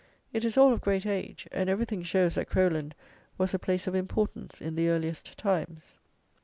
It 0.33 0.43
is 0.43 0.57
all 0.57 0.73
of 0.73 0.81
great 0.81 1.05
age; 1.05 1.47
and 1.51 1.69
everything 1.69 2.01
shows 2.01 2.33
that 2.33 2.49
Crowland 2.49 2.95
was 3.37 3.53
a 3.53 3.59
place 3.59 3.85
of 3.85 3.93
importance 3.93 4.59
in 4.59 4.73
the 4.73 4.89
earliest 4.89 5.37
times. 5.37 5.99